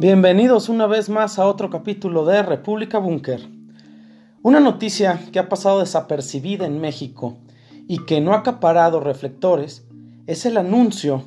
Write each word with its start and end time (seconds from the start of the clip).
Bienvenidos 0.00 0.70
una 0.70 0.86
vez 0.86 1.10
más 1.10 1.38
a 1.38 1.46
otro 1.46 1.68
capítulo 1.68 2.24
de 2.24 2.42
República 2.42 2.96
Búnker. 2.96 3.46
Una 4.40 4.58
noticia 4.58 5.20
que 5.30 5.38
ha 5.38 5.50
pasado 5.50 5.80
desapercibida 5.80 6.64
en 6.64 6.80
México 6.80 7.36
y 7.86 8.06
que 8.06 8.22
no 8.22 8.32
ha 8.32 8.38
acaparado 8.38 9.00
reflectores 9.00 9.86
es 10.26 10.46
el 10.46 10.56
anuncio 10.56 11.24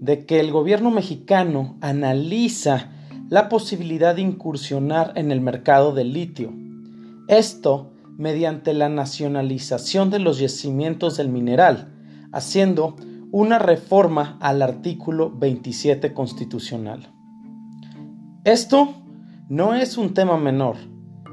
de 0.00 0.24
que 0.24 0.40
el 0.40 0.52
gobierno 0.52 0.90
mexicano 0.90 1.76
analiza 1.82 2.92
la 3.28 3.50
posibilidad 3.50 4.14
de 4.14 4.22
incursionar 4.22 5.12
en 5.16 5.30
el 5.30 5.42
mercado 5.42 5.92
del 5.92 6.14
litio. 6.14 6.50
Esto 7.28 7.92
mediante 8.16 8.72
la 8.72 8.88
nacionalización 8.88 10.08
de 10.08 10.20
los 10.20 10.38
yacimientos 10.38 11.18
del 11.18 11.28
mineral, 11.28 11.92
haciendo 12.32 12.96
una 13.32 13.58
reforma 13.58 14.38
al 14.40 14.62
artículo 14.62 15.30
27 15.30 16.14
constitucional. 16.14 17.13
Esto 18.44 18.94
no 19.48 19.74
es 19.74 19.96
un 19.96 20.12
tema 20.12 20.36
menor, 20.36 20.76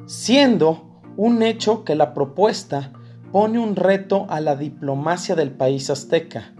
siendo 0.05 1.01
un 1.17 1.43
hecho 1.43 1.84
que 1.84 1.95
la 1.95 2.13
propuesta 2.13 2.93
pone 3.34 3.59
un 3.59 3.75
reto 3.75 4.27
a 4.29 4.39
la 4.39 4.55
diplomacia 4.55 5.35
del 5.35 5.51
país 5.51 5.89
azteca, 5.89 6.53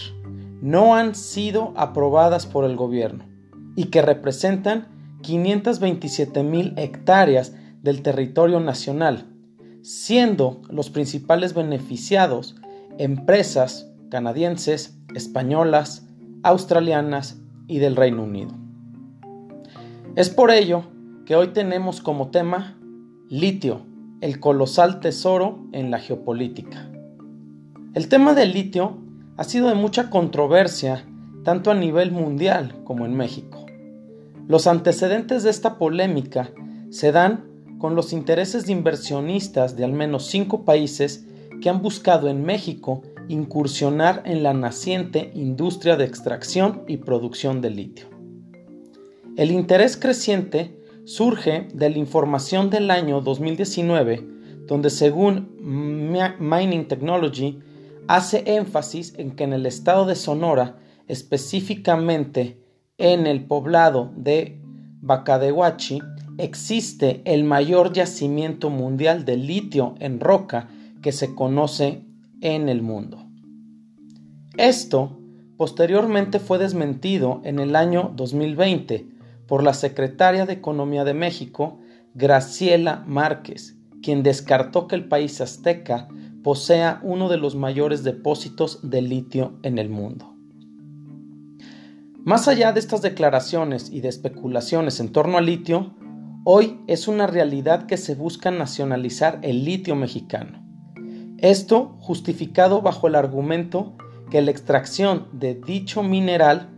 no 0.62 0.94
han 0.94 1.16
sido 1.16 1.74
aprobadas 1.76 2.46
por 2.46 2.66
el 2.66 2.76
gobierno 2.76 3.39
y 3.76 3.86
que 3.86 4.02
representan 4.02 4.88
527.000 5.22 6.74
hectáreas 6.78 7.54
del 7.82 8.02
territorio 8.02 8.60
nacional, 8.60 9.28
siendo 9.82 10.62
los 10.70 10.90
principales 10.90 11.54
beneficiados 11.54 12.56
empresas 12.98 13.90
canadienses, 14.10 14.98
españolas, 15.16 16.08
australianas 16.44 17.42
y 17.68 17.80
del 17.80 17.96
Reino 17.96 18.24
Unido. 18.24 18.52
Es 20.16 20.30
por 20.30 20.52
ello 20.52 20.84
que 21.26 21.36
hoy 21.36 21.50
tenemos 21.50 22.02
como 22.02 22.30
tema 22.30 22.78
litio, 23.30 23.86
el 24.22 24.40
colosal 24.40 25.00
tesoro 25.00 25.68
en 25.72 25.92
la 25.92 26.00
geopolítica. 26.00 26.90
El 27.94 28.10
tema 28.10 28.34
del 28.34 28.54
litio 28.54 28.98
ha 29.38 29.44
sido 29.44 29.70
de 29.70 29.76
mucha 29.76 30.10
controversia 30.10 31.06
tanto 31.50 31.72
a 31.72 31.74
nivel 31.74 32.12
mundial 32.12 32.76
como 32.84 33.08
en 33.08 33.18
México. 33.18 33.66
Los 34.48 34.68
antecedentes 34.68 35.42
de 35.42 35.50
esta 35.50 35.80
polémica 35.80 36.52
se 36.92 37.12
dan 37.12 37.46
con 37.80 37.96
los 37.96 38.14
intereses 38.14 38.68
de 38.68 38.74
inversionistas 38.74 39.76
de 39.76 39.84
al 39.84 39.92
menos 39.92 40.28
cinco 40.28 40.64
países 40.64 41.26
que 41.60 41.72
han 41.72 41.82
buscado 41.82 42.30
en 42.30 42.44
México 42.44 43.02
incursionar 43.30 44.22
en 44.26 44.44
la 44.44 44.54
naciente 44.54 45.32
industria 45.34 45.98
de 45.98 46.06
extracción 46.06 46.84
y 46.88 46.98
producción 46.98 47.62
de 47.62 47.72
litio. 47.72 48.06
El 49.36 49.50
interés 49.50 49.98
creciente 49.98 50.78
surge 51.06 51.68
de 51.74 51.90
la 51.90 51.98
información 51.98 52.70
del 52.70 52.92
año 52.92 53.22
2019, 53.22 54.24
donde 54.68 54.92
según 54.92 55.50
Mining 56.40 56.88
Technology 56.88 57.58
hace 58.08 58.44
énfasis 58.46 59.16
en 59.18 59.32
que 59.32 59.46
en 59.46 59.54
el 59.54 59.66
estado 59.66 60.06
de 60.06 60.14
Sonora, 60.14 60.78
específicamente 61.10 62.64
en 62.98 63.28
el 63.28 63.46
poblado 63.46 64.14
de 64.16 64.62
Bacadehuachi, 65.02 66.00
existe 66.38 67.22
el 67.26 67.44
mayor 67.44 67.92
yacimiento 67.92 68.70
mundial 68.70 69.26
de 69.26 69.36
litio 69.36 69.96
en 70.00 70.20
roca 70.20 70.70
que 71.02 71.12
se 71.12 71.36
conoce 71.36 72.06
en 72.42 72.70
el 72.70 72.82
mundo. 72.82 73.26
Esto 74.58 75.20
posteriormente 75.58 76.40
fue 76.40 76.58
desmentido 76.58 77.42
en 77.44 77.60
el 77.60 77.76
año 77.76 78.14
2020 78.16 79.08
por 79.48 79.64
la 79.64 79.74
secretaria 79.74 80.46
de 80.46 80.54
Economía 80.54 81.04
de 81.04 81.14
México, 81.14 81.80
Graciela 82.14 83.04
Márquez, 83.08 83.76
quien 84.04 84.24
descartó 84.24 84.88
que 84.88 84.96
el 84.96 85.08
país 85.08 85.42
azteca 85.42 86.08
posea 86.44 87.00
uno 87.04 87.30
de 87.30 87.38
los 87.38 87.56
mayores 87.56 88.04
depósitos 88.04 88.90
de 88.90 89.02
litio 89.02 89.58
en 89.64 89.80
el 89.80 89.90
mundo. 89.90 90.39
Más 92.30 92.48
allá 92.48 92.74
de 92.74 92.80
estas 92.80 93.02
declaraciones 93.02 93.90
y 93.90 94.02
de 94.02 94.08
especulaciones 94.08 95.00
en 95.00 95.12
torno 95.12 95.40
al 95.40 95.48
litio, 95.48 95.96
hoy 96.44 96.80
es 96.86 97.08
una 97.08 97.26
realidad 97.26 97.88
que 97.88 97.98
se 97.98 98.14
busca 98.14 98.52
nacionalizar 98.52 99.40
el 99.42 99.66
litio 99.66 99.96
mexicano. 99.96 100.64
Esto 101.40 101.96
justificado 101.98 102.84
bajo 102.84 103.08
el 103.08 103.16
argumento 103.16 103.98
que 104.30 104.44
la 104.44 104.52
extracción 104.52 105.26
de 105.32 105.56
dicho 105.56 106.04
mineral 106.04 106.70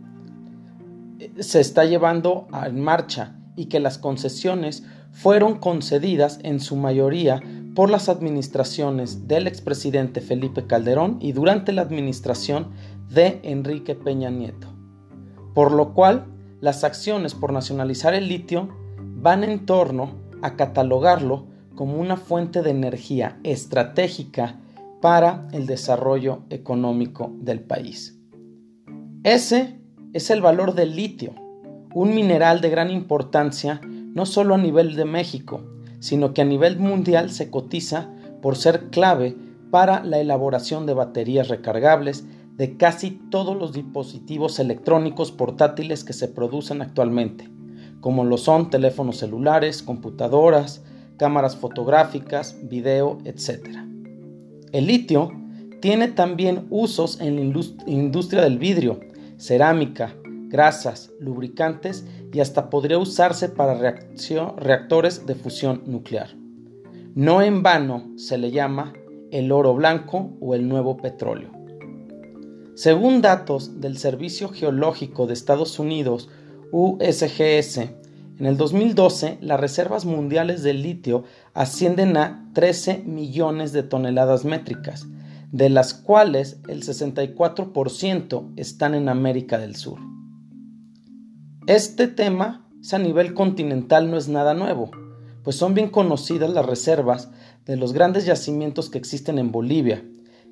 eh, 1.18 1.30
se 1.40 1.60
está 1.60 1.84
llevando 1.84 2.48
en 2.64 2.80
marcha 2.80 3.36
y 3.54 3.66
que 3.66 3.78
las 3.78 3.98
concesiones 3.98 4.84
fueron 5.10 5.58
concedidas 5.58 6.38
en 6.44 6.60
su 6.60 6.76
mayoría 6.76 7.42
por 7.74 7.90
las 7.90 8.08
administraciones 8.08 9.28
del 9.28 9.46
expresidente 9.46 10.22
Felipe 10.22 10.66
Calderón 10.66 11.18
y 11.20 11.32
durante 11.32 11.72
la 11.72 11.82
administración 11.82 12.70
de 13.10 13.38
Enrique 13.42 13.94
Peña 13.94 14.30
Nieto. 14.30 14.71
Por 15.54 15.72
lo 15.72 15.94
cual, 15.94 16.26
las 16.60 16.84
acciones 16.84 17.34
por 17.34 17.52
nacionalizar 17.52 18.14
el 18.14 18.28
litio 18.28 18.68
van 18.98 19.44
en 19.44 19.66
torno 19.66 20.12
a 20.42 20.56
catalogarlo 20.56 21.46
como 21.74 21.98
una 21.98 22.16
fuente 22.16 22.62
de 22.62 22.70
energía 22.70 23.38
estratégica 23.42 24.60
para 25.00 25.48
el 25.52 25.66
desarrollo 25.66 26.42
económico 26.50 27.32
del 27.40 27.60
país. 27.60 28.18
Ese 29.24 29.78
es 30.12 30.30
el 30.30 30.40
valor 30.40 30.74
del 30.74 30.96
litio, 30.96 31.34
un 31.94 32.14
mineral 32.14 32.60
de 32.60 32.70
gran 32.70 32.90
importancia 32.90 33.80
no 33.84 34.26
solo 34.26 34.54
a 34.54 34.58
nivel 34.58 34.94
de 34.94 35.04
México, 35.04 35.62
sino 36.00 36.34
que 36.34 36.42
a 36.42 36.44
nivel 36.44 36.78
mundial 36.78 37.30
se 37.30 37.50
cotiza 37.50 38.10
por 38.40 38.56
ser 38.56 38.90
clave 38.90 39.36
para 39.70 40.04
la 40.04 40.18
elaboración 40.18 40.84
de 40.84 40.94
baterías 40.94 41.48
recargables 41.48 42.24
de 42.56 42.76
casi 42.76 43.12
todos 43.30 43.56
los 43.56 43.72
dispositivos 43.72 44.58
electrónicos 44.58 45.32
portátiles 45.32 46.04
que 46.04 46.12
se 46.12 46.28
producen 46.28 46.82
actualmente, 46.82 47.48
como 48.00 48.24
lo 48.24 48.36
son 48.36 48.70
teléfonos 48.70 49.18
celulares, 49.18 49.82
computadoras, 49.82 50.84
cámaras 51.16 51.56
fotográficas, 51.56 52.56
video, 52.68 53.18
etc. 53.24 53.78
El 54.72 54.86
litio 54.86 55.32
tiene 55.80 56.08
también 56.08 56.66
usos 56.70 57.20
en 57.20 57.36
la 57.36 57.62
industria 57.86 58.42
del 58.42 58.58
vidrio, 58.58 59.00
cerámica, 59.36 60.14
grasas, 60.48 61.10
lubricantes 61.18 62.06
y 62.32 62.40
hasta 62.40 62.70
podría 62.70 62.98
usarse 62.98 63.48
para 63.48 63.74
reactores 63.74 65.26
de 65.26 65.34
fusión 65.34 65.82
nuclear. 65.86 66.30
No 67.14 67.42
en 67.42 67.62
vano 67.62 68.12
se 68.16 68.38
le 68.38 68.50
llama 68.50 68.92
el 69.30 69.50
oro 69.50 69.74
blanco 69.74 70.30
o 70.40 70.54
el 70.54 70.68
nuevo 70.68 70.98
petróleo. 70.98 71.61
Según 72.82 73.22
datos 73.22 73.80
del 73.80 73.96
Servicio 73.96 74.48
Geológico 74.48 75.28
de 75.28 75.34
Estados 75.34 75.78
Unidos, 75.78 76.28
USGS, 76.72 77.78
en 77.78 78.44
el 78.44 78.56
2012, 78.56 79.38
las 79.40 79.60
reservas 79.60 80.04
mundiales 80.04 80.64
de 80.64 80.74
litio 80.74 81.22
ascienden 81.54 82.16
a 82.16 82.50
13 82.54 83.04
millones 83.06 83.70
de 83.72 83.84
toneladas 83.84 84.44
métricas, 84.44 85.06
de 85.52 85.70
las 85.70 85.94
cuales 85.94 86.58
el 86.66 86.82
64% 86.82 88.52
están 88.56 88.96
en 88.96 89.08
América 89.08 89.58
del 89.58 89.76
Sur. 89.76 90.00
Este 91.68 92.08
tema 92.08 92.68
a 92.90 92.98
nivel 92.98 93.32
continental 93.32 94.10
no 94.10 94.16
es 94.16 94.26
nada 94.26 94.54
nuevo, 94.54 94.90
pues 95.44 95.54
son 95.54 95.74
bien 95.74 95.88
conocidas 95.88 96.50
las 96.50 96.66
reservas 96.66 97.30
de 97.64 97.76
los 97.76 97.92
grandes 97.92 98.26
yacimientos 98.26 98.90
que 98.90 98.98
existen 98.98 99.38
en 99.38 99.52
Bolivia, 99.52 100.02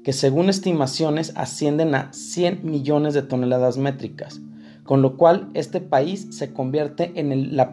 que 0.04 0.12
según 0.12 0.48
estimaciones 0.48 1.32
ascienden 1.36 1.94
a 1.94 2.12
100 2.12 2.60
millones 2.62 3.14
de 3.14 3.22
toneladas 3.22 3.76
métricas, 3.76 4.40
con 4.84 5.02
lo 5.02 5.16
cual 5.16 5.50
este 5.54 5.80
país 5.80 6.28
se 6.30 6.52
convierte 6.52 7.12
en, 7.14 7.56
la, 7.56 7.72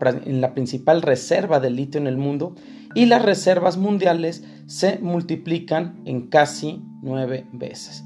principal 0.53 1.01
reserva 1.01 1.59
de 1.59 1.69
litio 1.69 1.99
en 1.99 2.07
el 2.07 2.17
mundo 2.17 2.55
y 2.95 3.05
las 3.05 3.23
reservas 3.23 3.77
mundiales 3.77 4.43
se 4.65 4.99
multiplican 4.99 5.99
en 6.05 6.27
casi 6.27 6.81
nueve 7.01 7.47
veces. 7.53 8.03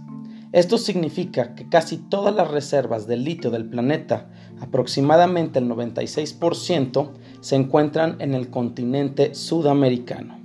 Esto 0.53 0.77
significa 0.77 1.55
que 1.55 1.69
casi 1.69 1.97
todas 1.97 2.35
las 2.35 2.51
reservas 2.51 3.07
de 3.07 3.15
litio 3.15 3.51
del 3.51 3.65
planeta, 3.65 4.29
aproximadamente 4.59 5.59
el 5.59 5.69
96%, 5.69 7.11
se 7.39 7.55
encuentran 7.55 8.17
en 8.19 8.33
el 8.33 8.49
continente 8.49 9.33
sudamericano. 9.33 10.39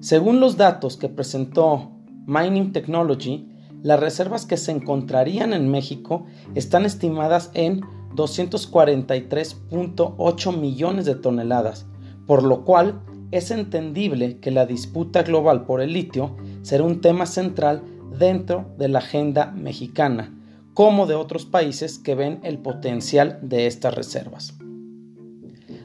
Según 0.00 0.40
los 0.40 0.56
datos 0.56 0.96
que 0.96 1.10
presentó 1.10 1.92
Mining 2.26 2.72
Technology, 2.72 3.48
las 3.82 3.98
reservas 3.98 4.44
que 4.46 4.56
se 4.56 4.72
encontrarían 4.72 5.52
en 5.52 5.68
México 5.70 6.24
están 6.54 6.84
estimadas 6.84 7.50
en 7.54 7.80
243.8 8.14 10.56
millones 10.56 11.04
de 11.04 11.16
toneladas, 11.16 11.86
por 12.26 12.44
lo 12.44 12.64
cual 12.64 13.02
es 13.32 13.50
entendible 13.50 14.38
que 14.38 14.50
la 14.50 14.66
disputa 14.66 15.22
global 15.22 15.64
por 15.64 15.80
el 15.80 15.94
litio 15.94 16.36
será 16.62 16.84
un 16.84 17.00
tema 17.00 17.26
central 17.26 17.82
dentro 18.18 18.66
de 18.78 18.88
la 18.88 19.00
agenda 19.00 19.50
mexicana, 19.52 20.32
como 20.74 21.06
de 21.06 21.14
otros 21.14 21.46
países 21.46 21.98
que 21.98 22.14
ven 22.14 22.40
el 22.44 22.58
potencial 22.58 23.38
de 23.42 23.66
estas 23.66 23.94
reservas. 23.94 24.54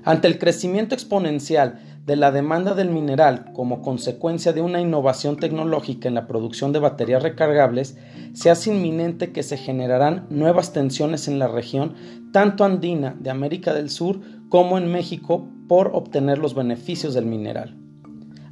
Ante 0.04 0.28
el 0.28 0.40
crecimiento 0.40 0.94
exponencial 0.94 1.80
de 2.08 2.16
la 2.16 2.32
demanda 2.32 2.74
del 2.74 2.90
mineral 2.90 3.52
como 3.52 3.82
consecuencia 3.82 4.54
de 4.54 4.62
una 4.62 4.80
innovación 4.80 5.36
tecnológica 5.36 6.08
en 6.08 6.16
la 6.16 6.26
producción 6.26 6.72
de 6.72 6.80
baterías 6.80 7.22
recargables, 7.22 7.98
se 8.32 8.50
hace 8.50 8.74
inminente 8.74 9.34
que 9.34 9.44
se 9.44 9.58
generarán 9.58 10.26
nuevas 10.30 10.72
tensiones 10.72 11.28
en 11.28 11.38
la 11.38 11.50
región, 11.50 11.96
tanto 12.32 12.64
andina 12.64 13.18
de 13.20 13.30
América 13.30 13.74
del 13.74 13.90
Sur 13.90 14.22
como 14.48 14.78
en 14.78 14.90
México, 14.90 15.50
por 15.68 15.92
obtener 15.94 16.38
los 16.38 16.56
beneficios 16.56 17.14
del 17.14 17.26
mineral. 17.26 17.76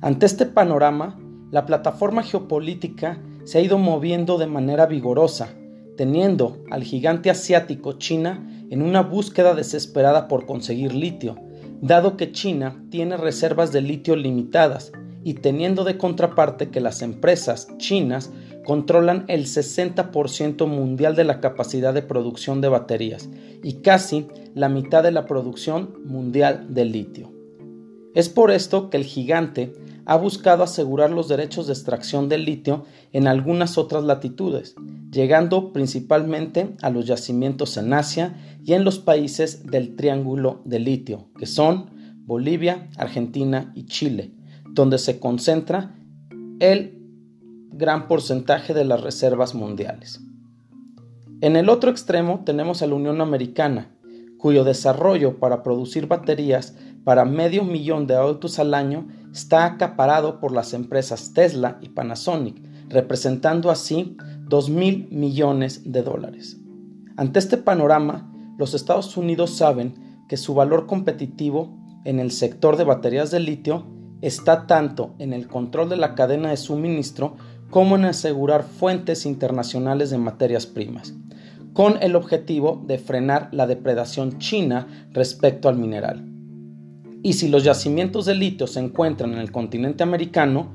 Ante 0.02 0.26
este 0.26 0.46
panorama, 0.46 1.18
la 1.50 1.66
plataforma 1.66 2.24
geopolítica 2.24 3.22
se 3.46 3.60
ha 3.60 3.62
ido 3.62 3.78
moviendo 3.78 4.38
de 4.38 4.48
manera 4.48 4.86
vigorosa, 4.86 5.48
teniendo 5.96 6.58
al 6.72 6.84
gigante 6.84 7.30
asiático 7.30 7.94
China 7.94 8.46
en 8.70 8.82
una 8.82 9.02
búsqueda 9.02 9.54
desesperada 9.56 10.28
por 10.28 10.46
conseguir 10.46 10.94
litio, 10.94 11.38
dado 11.82 12.18
que 12.18 12.32
China 12.32 12.84
tiene 12.90 13.18
reservas 13.18 13.72
de 13.72 13.82
litio 13.82 14.16
limitadas 14.16 14.92
y 15.24 15.36
teniendo 15.36 15.84
de 15.84 15.98
contraparte 15.98 16.70
que 16.70 16.80
las 16.80 17.02
empresas 17.02 17.68
chinas 17.78 18.32
controlan 18.66 19.26
el 19.28 19.46
60% 19.46 20.68
mundial 20.68 21.16
de 21.16 21.24
la 21.24 21.40
capacidad 21.40 21.94
de 21.94 22.02
producción 22.02 22.62
de 22.62 22.70
baterías 22.70 23.30
y 23.64 23.76
casi 23.82 24.28
la 24.54 24.70
mitad 24.70 25.04
de 25.04 25.12
la 25.12 25.26
producción 25.26 25.96
mundial 26.04 26.68
de 26.74 26.86
litio. 26.86 27.32
Es 28.14 28.30
por 28.30 28.52
esto 28.52 28.90
que 28.90 28.98
el 28.98 29.04
gigante 29.04 29.74
ha 30.06 30.18
buscado 30.18 30.64
asegurar 30.64 31.12
los 31.12 31.28
derechos 31.28 31.68
de 31.68 31.74
extracción 31.74 32.30
del 32.30 32.46
litio 32.46 32.86
en 33.12 33.28
algunas 33.28 33.78
otras 33.78 34.04
latitudes, 34.04 34.76
llegando 35.12 35.74
principalmente 35.74 36.76
a 36.82 36.90
los 36.90 37.08
yacimientos 37.08 37.78
en 37.78 37.94
Asia 37.94 38.36
y 38.64 38.74
en 38.74 38.84
los 38.84 39.00
países 39.00 39.66
del 39.66 39.96
Triángulo 39.96 40.62
de 40.66 40.80
Litio, 40.80 41.30
que 41.38 41.46
son 41.46 41.90
Bolivia, 42.26 42.90
Argentina 42.98 43.72
y 43.76 43.86
Chile, 43.86 44.32
donde 44.72 44.98
se 44.98 45.20
concentra 45.20 45.96
el 46.60 47.02
gran 47.72 48.08
porcentaje 48.08 48.74
de 48.74 48.86
las 48.86 49.02
reservas 49.02 49.54
mundiales. 49.54 50.22
En 51.42 51.56
el 51.56 51.70
otro 51.70 51.92
extremo 51.92 52.44
tenemos 52.46 52.82
a 52.82 52.88
la 52.88 52.96
Unión 52.96 53.22
Americana, 53.22 53.92
cuyo 54.38 54.64
desarrollo 54.64 55.40
para 55.40 55.64
producir 55.64 56.08
baterías 56.08 56.76
para 57.06 57.24
medio 57.24 57.64
millón 57.64 58.08
de 58.08 58.16
autos 58.16 58.60
al 58.60 58.74
año 58.74 59.08
está 59.32 59.66
acaparado 59.66 60.40
por 60.42 60.52
las 60.52 60.74
empresas 60.74 61.34
Tesla 61.34 61.78
y 61.82 61.90
Panasonic, 61.90 62.62
representando 62.90 63.70
así 63.70 64.18
2 64.50 64.70
mil 64.72 65.08
millones 65.12 65.92
de 65.92 66.02
dólares. 66.02 66.58
Ante 67.16 67.40
este 67.40 67.58
panorama, 67.58 68.30
los 68.58 68.74
Estados 68.74 69.16
Unidos 69.18 69.52
saben 69.52 70.26
que 70.28 70.36
su 70.36 70.56
valor 70.56 70.88
competitivo 70.88 71.78
en 72.06 72.20
el 72.20 72.32
sector 72.32 72.76
de 72.76 72.84
baterías 72.84 73.30
de 73.30 73.40
litio 73.40 73.86
está 74.22 74.66
tanto 74.66 75.14
en 75.20 75.32
el 75.32 75.48
control 75.48 75.90
de 75.90 75.98
la 75.98 76.16
cadena 76.16 76.50
de 76.50 76.58
suministro 76.58 77.36
como 77.70 77.96
en 77.96 78.06
asegurar 78.06 78.64
fuentes 78.64 79.28
internacionales 79.28 80.10
de 80.10 80.18
materias 80.18 80.66
primas, 80.66 81.14
con 81.74 82.02
el 82.02 82.16
objetivo 82.16 82.84
de 82.88 82.98
frenar 82.98 83.50
la 83.52 83.68
depredación 83.68 84.40
china 84.40 84.88
respecto 85.12 85.70
al 85.70 85.78
mineral. 85.78 86.35
Y 87.26 87.34
si 87.34 87.48
los 87.48 87.64
yacimientos 87.64 88.28
de 88.28 88.36
litio 88.36 88.68
se 88.68 88.80
encuentran 88.80 89.34
en 89.34 89.40
el 89.40 89.52
continente 89.52 90.04
americano, 90.04 90.74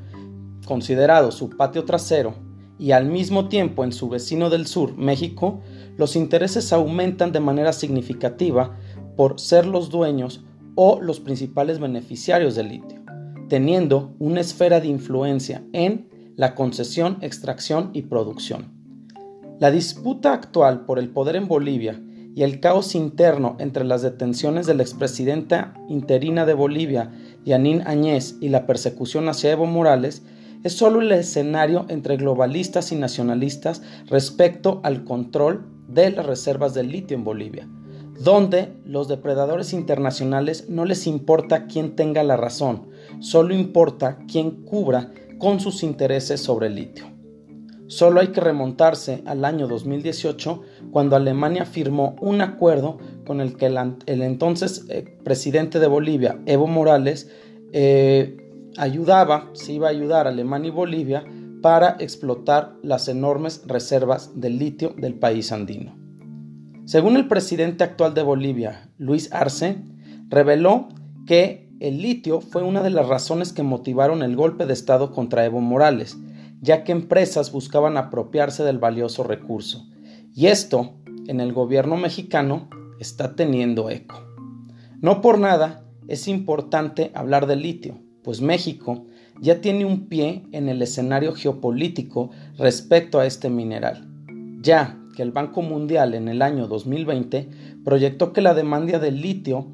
considerado 0.66 1.30
su 1.30 1.50
patio 1.50 1.84
trasero, 1.84 2.34
y 2.76 2.90
al 2.90 3.06
mismo 3.06 3.46
tiempo 3.46 3.84
en 3.84 3.92
su 3.92 4.08
vecino 4.08 4.50
del 4.50 4.66
sur, 4.66 4.96
México, 4.96 5.60
los 5.96 6.16
intereses 6.16 6.72
aumentan 6.72 7.30
de 7.30 7.38
manera 7.38 7.72
significativa 7.72 8.76
por 9.16 9.38
ser 9.38 9.64
los 9.64 9.90
dueños 9.90 10.44
o 10.74 11.00
los 11.00 11.20
principales 11.20 11.78
beneficiarios 11.78 12.56
del 12.56 12.70
litio, 12.70 13.00
teniendo 13.48 14.16
una 14.18 14.40
esfera 14.40 14.80
de 14.80 14.88
influencia 14.88 15.62
en 15.72 16.08
la 16.34 16.56
concesión, 16.56 17.18
extracción 17.20 17.90
y 17.92 18.02
producción. 18.02 18.72
La 19.60 19.70
disputa 19.70 20.32
actual 20.32 20.84
por 20.84 20.98
el 20.98 21.10
poder 21.10 21.36
en 21.36 21.46
Bolivia 21.46 22.02
y 22.40 22.42
el 22.42 22.58
caos 22.58 22.94
interno 22.94 23.56
entre 23.58 23.84
las 23.84 24.00
detenciones 24.00 24.66
de 24.66 24.72
la 24.72 24.82
expresidenta 24.82 25.74
interina 25.90 26.46
de 26.46 26.54
Bolivia, 26.54 27.10
Yanín 27.44 27.82
Añez, 27.84 28.36
y 28.40 28.48
la 28.48 28.64
persecución 28.64 29.28
hacia 29.28 29.52
Evo 29.52 29.66
Morales, 29.66 30.22
es 30.64 30.72
solo 30.72 31.02
el 31.02 31.12
escenario 31.12 31.84
entre 31.90 32.16
globalistas 32.16 32.92
y 32.92 32.96
nacionalistas 32.96 33.82
respecto 34.06 34.80
al 34.84 35.04
control 35.04 35.66
de 35.86 36.12
las 36.12 36.24
reservas 36.24 36.72
de 36.72 36.82
litio 36.82 37.14
en 37.14 37.24
Bolivia, 37.24 37.68
donde 38.18 38.72
los 38.86 39.06
depredadores 39.06 39.74
internacionales 39.74 40.64
no 40.70 40.86
les 40.86 41.06
importa 41.06 41.66
quién 41.66 41.94
tenga 41.94 42.22
la 42.22 42.38
razón, 42.38 42.86
solo 43.18 43.52
importa 43.52 44.16
quién 44.26 44.64
cubra 44.64 45.12
con 45.36 45.60
sus 45.60 45.82
intereses 45.82 46.40
sobre 46.40 46.68
el 46.68 46.76
litio. 46.76 47.19
Solo 47.90 48.20
hay 48.20 48.28
que 48.28 48.40
remontarse 48.40 49.20
al 49.26 49.44
año 49.44 49.66
2018 49.66 50.62
cuando 50.92 51.16
Alemania 51.16 51.64
firmó 51.64 52.14
un 52.20 52.40
acuerdo 52.40 52.98
con 53.26 53.40
el 53.40 53.56
que 53.56 53.66
el, 53.66 54.22
entonces 54.22 54.86
eh, 54.90 55.18
presidente 55.24 55.80
de 55.80 55.88
Bolivia, 55.88 56.38
Evo 56.46 56.68
Morales, 56.68 57.28
eh, 57.72 58.36
ayudaba, 58.76 59.50
se 59.54 59.72
iba 59.72 59.88
a 59.88 59.90
ayudar 59.90 60.28
a 60.28 60.30
Alemania 60.30 60.68
y 60.68 60.70
Bolivia 60.70 61.24
para 61.62 61.96
explotar 61.98 62.76
las 62.84 63.08
enormes 63.08 63.64
reservas 63.66 64.40
de 64.40 64.50
litio 64.50 64.94
del 64.96 65.14
país 65.14 65.50
andino. 65.50 65.98
Según 66.84 67.16
el 67.16 67.26
presidente 67.26 67.82
actual 67.82 68.14
de 68.14 68.22
Bolivia, 68.22 68.88
Luis 68.98 69.32
Arce, 69.32 69.82
reveló 70.28 70.90
que 71.26 71.68
el 71.80 72.00
litio 72.00 72.40
fue 72.40 72.62
una 72.62 72.84
de 72.84 72.90
las 72.90 73.08
razones 73.08 73.52
que 73.52 73.64
motivaron 73.64 74.22
el 74.22 74.36
golpe 74.36 74.66
de 74.66 74.74
Estado 74.74 75.10
contra 75.10 75.44
Evo 75.44 75.60
Morales, 75.60 76.16
ya 76.60 76.84
que 76.84 76.92
empresas 76.92 77.52
buscaban 77.52 77.96
apropiarse 77.96 78.62
del 78.64 78.78
valioso 78.78 79.22
recurso. 79.22 79.86
Y 80.34 80.46
esto, 80.46 80.94
en 81.26 81.40
el 81.40 81.52
gobierno 81.52 81.96
mexicano, 81.96 82.68
está 83.00 83.34
teniendo 83.34 83.90
eco. 83.90 84.22
No 85.00 85.20
por 85.20 85.38
nada 85.38 85.84
es 86.08 86.28
importante 86.28 87.10
hablar 87.14 87.46
del 87.46 87.62
litio, 87.62 87.98
pues 88.22 88.40
México 88.40 89.06
ya 89.40 89.60
tiene 89.60 89.86
un 89.86 90.08
pie 90.08 90.44
en 90.52 90.68
el 90.68 90.82
escenario 90.82 91.34
geopolítico 91.34 92.30
respecto 92.58 93.18
a 93.18 93.26
este 93.26 93.48
mineral, 93.48 94.06
ya 94.60 94.98
que 95.16 95.22
el 95.22 95.32
Banco 95.32 95.62
Mundial 95.62 96.14
en 96.14 96.28
el 96.28 96.42
año 96.42 96.66
2020 96.66 97.48
proyectó 97.84 98.32
que 98.32 98.42
la 98.42 98.54
demanda 98.54 98.98
de 98.98 99.10
litio 99.10 99.66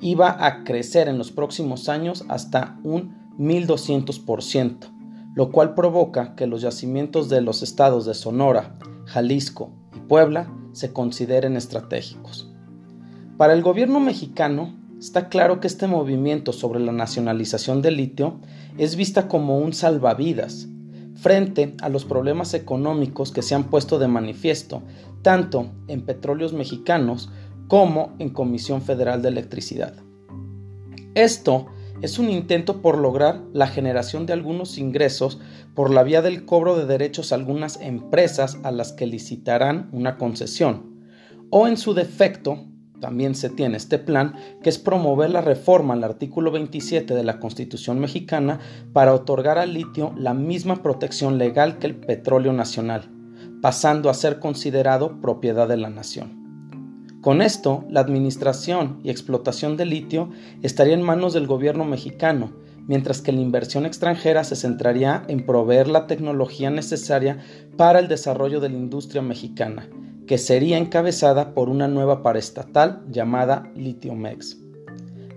iba 0.00 0.44
a 0.44 0.64
crecer 0.64 1.08
en 1.08 1.18
los 1.18 1.32
próximos 1.32 1.88
años 1.88 2.24
hasta 2.28 2.78
un 2.84 3.16
1200%, 3.38 4.97
lo 5.34 5.50
cual 5.52 5.74
provoca 5.74 6.34
que 6.34 6.46
los 6.46 6.62
yacimientos 6.62 7.28
de 7.28 7.40
los 7.40 7.62
estados 7.62 8.06
de 8.06 8.14
Sonora, 8.14 8.78
Jalisco 9.06 9.70
y 9.96 10.00
Puebla 10.00 10.52
se 10.72 10.92
consideren 10.92 11.56
estratégicos. 11.56 12.50
Para 13.36 13.52
el 13.52 13.62
gobierno 13.62 14.00
mexicano, 14.00 14.74
está 14.98 15.28
claro 15.28 15.60
que 15.60 15.68
este 15.68 15.86
movimiento 15.86 16.52
sobre 16.52 16.80
la 16.80 16.92
nacionalización 16.92 17.82
del 17.82 17.96
litio 17.96 18.40
es 18.78 18.96
vista 18.96 19.28
como 19.28 19.58
un 19.58 19.72
salvavidas 19.72 20.68
frente 21.14 21.74
a 21.82 21.88
los 21.88 22.04
problemas 22.04 22.54
económicos 22.54 23.32
que 23.32 23.42
se 23.42 23.54
han 23.54 23.64
puesto 23.64 23.98
de 23.98 24.08
manifiesto 24.08 24.82
tanto 25.22 25.72
en 25.88 26.02
petróleos 26.02 26.52
mexicanos 26.52 27.30
como 27.66 28.14
en 28.18 28.30
Comisión 28.30 28.82
Federal 28.82 29.20
de 29.22 29.28
Electricidad. 29.28 29.94
Esto 31.14 31.66
es 32.00 32.18
un 32.18 32.30
intento 32.30 32.80
por 32.80 32.98
lograr 32.98 33.42
la 33.52 33.66
generación 33.66 34.26
de 34.26 34.32
algunos 34.32 34.78
ingresos 34.78 35.40
por 35.74 35.90
la 35.90 36.02
vía 36.02 36.22
del 36.22 36.44
cobro 36.44 36.76
de 36.76 36.86
derechos 36.86 37.32
a 37.32 37.34
algunas 37.34 37.80
empresas 37.80 38.58
a 38.62 38.70
las 38.70 38.92
que 38.92 39.06
licitarán 39.06 39.88
una 39.92 40.16
concesión, 40.16 40.98
o 41.50 41.66
en 41.66 41.76
su 41.76 41.94
defecto, 41.94 42.64
también 43.00 43.34
se 43.34 43.48
tiene 43.48 43.76
este 43.76 43.98
plan, 43.98 44.34
que 44.62 44.70
es 44.70 44.78
promover 44.78 45.30
la 45.30 45.40
reforma 45.40 45.94
al 45.94 46.04
artículo 46.04 46.50
27 46.50 47.14
de 47.14 47.24
la 47.24 47.38
Constitución 47.38 48.00
mexicana 48.00 48.58
para 48.92 49.14
otorgar 49.14 49.58
al 49.58 49.74
litio 49.74 50.12
la 50.16 50.34
misma 50.34 50.82
protección 50.82 51.38
legal 51.38 51.78
que 51.78 51.86
el 51.86 51.96
petróleo 51.96 52.52
nacional, 52.52 53.08
pasando 53.62 54.10
a 54.10 54.14
ser 54.14 54.40
considerado 54.40 55.20
propiedad 55.20 55.68
de 55.68 55.76
la 55.76 55.90
nación. 55.90 56.37
Con 57.20 57.42
esto, 57.42 57.84
la 57.90 58.00
administración 58.00 59.00
y 59.02 59.10
explotación 59.10 59.76
de 59.76 59.86
litio 59.86 60.30
estaría 60.62 60.94
en 60.94 61.02
manos 61.02 61.34
del 61.34 61.48
gobierno 61.48 61.84
mexicano, 61.84 62.52
mientras 62.86 63.20
que 63.20 63.32
la 63.32 63.40
inversión 63.40 63.86
extranjera 63.86 64.44
se 64.44 64.54
centraría 64.54 65.24
en 65.26 65.44
proveer 65.44 65.88
la 65.88 66.06
tecnología 66.06 66.70
necesaria 66.70 67.38
para 67.76 67.98
el 67.98 68.06
desarrollo 68.06 68.60
de 68.60 68.68
la 68.68 68.76
industria 68.76 69.20
mexicana, 69.20 69.88
que 70.28 70.38
sería 70.38 70.78
encabezada 70.78 71.54
por 71.54 71.68
una 71.68 71.88
nueva 71.88 72.22
paraestatal 72.22 73.02
llamada 73.10 73.68
Litiomex. 73.74 74.58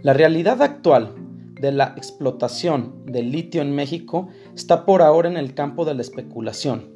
La 0.04 0.14
realidad 0.14 0.62
actual 0.62 1.16
de 1.60 1.72
la 1.72 1.94
explotación 1.98 3.06
del 3.06 3.32
litio 3.32 3.62
en 3.64 3.74
México 3.74 4.30
está 4.56 4.86
por 4.86 5.02
ahora 5.02 5.30
en 5.30 5.38
el 5.38 5.56
campo 5.56 5.84
de 5.84 5.96
la 5.96 6.02
especulación, 6.02 6.90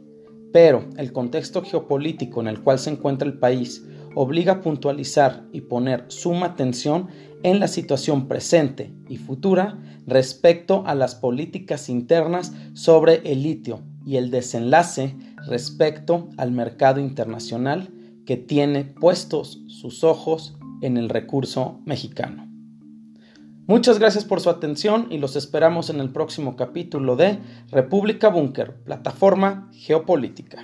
pero 0.53 0.85
el 0.97 1.11
contexto 1.11 1.63
geopolítico 1.63 2.39
en 2.41 2.47
el 2.47 2.61
cual 2.61 2.77
se 2.79 2.91
encuentra 2.91 3.27
el 3.27 3.39
país 3.39 3.83
obliga 4.15 4.53
a 4.53 4.61
puntualizar 4.61 5.45
y 5.51 5.61
poner 5.61 6.05
suma 6.07 6.47
atención 6.47 7.09
en 7.43 7.59
la 7.59 7.67
situación 7.67 8.27
presente 8.27 8.91
y 9.07 9.17
futura 9.17 9.77
respecto 10.07 10.83
a 10.87 10.95
las 10.95 11.15
políticas 11.15 11.89
internas 11.89 12.53
sobre 12.73 13.21
el 13.31 13.43
litio 13.43 13.81
y 14.05 14.17
el 14.17 14.31
desenlace 14.31 15.15
respecto 15.47 16.29
al 16.37 16.51
mercado 16.51 16.99
internacional 16.99 17.91
que 18.25 18.37
tiene 18.37 18.83
puestos 18.85 19.61
sus 19.67 20.03
ojos 20.03 20.57
en 20.81 20.97
el 20.97 21.09
recurso 21.09 21.81
mexicano. 21.85 22.49
Muchas 23.67 23.97
gracias 23.97 24.25
por 24.25 24.41
su 24.41 24.49
atención 24.49 25.07
y 25.09 25.17
los 25.17 25.35
esperamos 25.35 25.89
en 25.89 25.99
el 25.99 26.11
próximo 26.11 26.55
capítulo 26.55 27.15
de 27.15 27.39
República 27.71 28.29
Búnker, 28.29 28.75
plataforma 28.83 29.69
geopolítica. 29.73 30.63